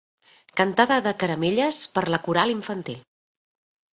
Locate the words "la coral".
2.15-2.53